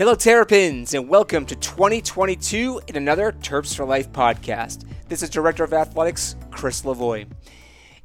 [0.00, 4.86] Hello, Terrapins, and welcome to 2022 in another Terps for Life podcast.
[5.08, 7.26] This is Director of Athletics, Chris Lavoie.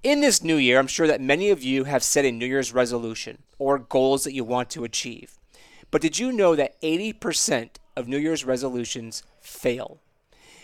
[0.03, 2.73] In this new year, I'm sure that many of you have set a New Year's
[2.73, 5.37] resolution or goals that you want to achieve.
[5.89, 10.01] But did you know that 80% of New Year's resolutions fail?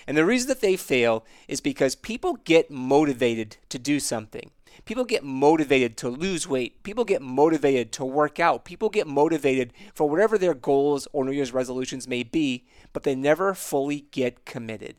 [0.05, 4.51] And the reason that they fail is because people get motivated to do something.
[4.85, 6.83] People get motivated to lose weight.
[6.83, 8.65] People get motivated to work out.
[8.65, 13.15] People get motivated for whatever their goals or New Year's resolutions may be, but they
[13.15, 14.95] never fully get committed.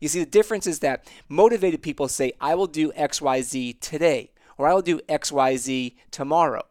[0.00, 4.68] You see, the difference is that motivated people say, I will do XYZ today, or
[4.68, 6.64] I will do XYZ tomorrow.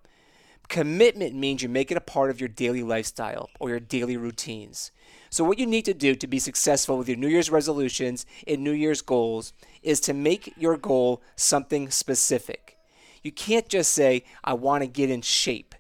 [0.68, 4.92] Commitment means you make it a part of your daily lifestyle or your daily routines.
[5.30, 8.64] So, what you need to do to be successful with your New Year's resolutions and
[8.64, 12.78] New Year's goals is to make your goal something specific.
[13.22, 15.76] You can't just say, I want to get in shape.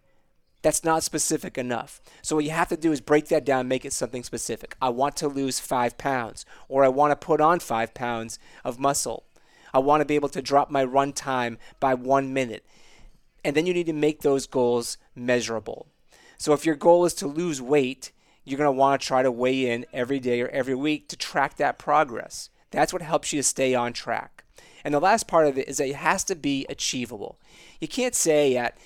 [0.61, 2.01] That's not specific enough.
[2.21, 4.75] So, what you have to do is break that down, make it something specific.
[4.81, 8.79] I want to lose five pounds, or I want to put on five pounds of
[8.79, 9.25] muscle.
[9.73, 12.65] I want to be able to drop my run time by one minute.
[13.45, 15.85] And then you need to make those goals measurable.
[16.39, 18.11] So, if your goal is to lose weight,
[18.43, 21.15] you're going to want to try to weigh in every day or every week to
[21.15, 22.49] track that progress.
[22.71, 24.43] That's what helps you to stay on track.
[24.83, 27.39] And the last part of it is that it has to be achievable.
[27.79, 28.77] You can't say at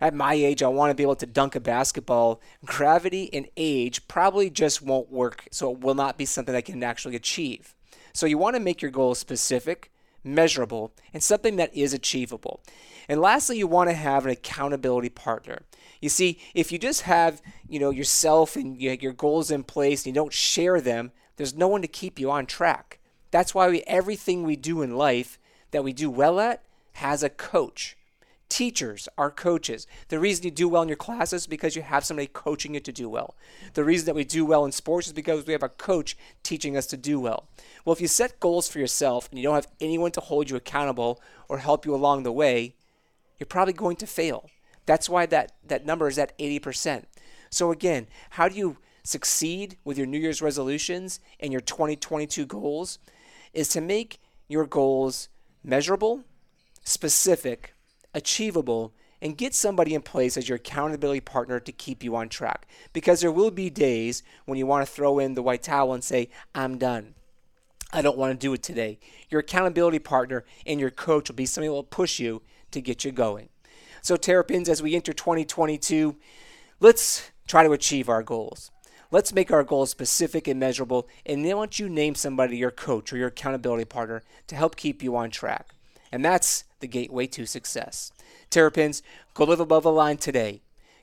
[0.00, 2.40] at my age I want to be able to dunk a basketball.
[2.64, 6.82] Gravity and age probably just won't work, so it will not be something I can
[6.82, 7.76] actually achieve.
[8.12, 9.91] So you want to make your goals specific,
[10.24, 12.62] measurable, and something that is achievable.
[13.08, 15.62] And lastly, you want to have an accountability partner.
[16.00, 20.14] You see, if you just have, you know, yourself and your goals in place and
[20.14, 22.98] you don't share them, there's no one to keep you on track.
[23.30, 25.38] That's why we, everything we do in life
[25.70, 26.62] that we do well at
[26.94, 27.96] has a coach.
[28.52, 29.86] Teachers are coaches.
[30.08, 32.80] The reason you do well in your classes is because you have somebody coaching you
[32.80, 33.34] to do well.
[33.72, 36.76] The reason that we do well in sports is because we have a coach teaching
[36.76, 37.48] us to do well.
[37.84, 40.56] Well, if you set goals for yourself and you don't have anyone to hold you
[40.56, 41.18] accountable
[41.48, 42.74] or help you along the way,
[43.38, 44.50] you're probably going to fail.
[44.84, 47.04] That's why that, that number is at 80%.
[47.48, 52.98] So, again, how do you succeed with your New Year's resolutions and your 2022 goals?
[53.52, 54.18] is to make
[54.48, 55.28] your goals
[55.62, 56.24] measurable,
[56.84, 57.71] specific,
[58.14, 62.66] achievable, and get somebody in place as your accountability partner to keep you on track.
[62.92, 66.02] Because there will be days when you want to throw in the white towel and
[66.02, 67.14] say, I'm done.
[67.92, 68.98] I don't want to do it today.
[69.30, 72.42] Your accountability partner and your coach will be somebody who will push you
[72.72, 73.48] to get you going.
[74.00, 76.16] So, Terrapins, as we enter 2022,
[76.80, 78.72] let's try to achieve our goals.
[79.12, 83.12] Let's make our goals specific and measurable, and then once you name somebody your coach
[83.12, 85.68] or your accountability partner to help keep you on track.
[86.12, 88.12] And that's the gateway to success.
[88.50, 89.02] Terrapins,
[89.34, 90.60] go live above the line today.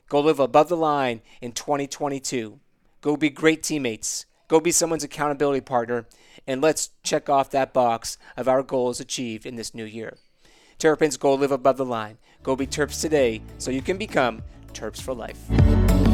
[0.08, 2.60] Go live above the line in 2022.
[3.00, 4.26] Go be great teammates.
[4.48, 6.06] Go be someone's accountability partner.
[6.46, 10.16] And let's check off that box of our goals achieved in this new year.
[10.78, 12.18] Terrapins, go live above the line.
[12.42, 14.42] Go be Terps today so you can become
[14.72, 16.09] Terps for life.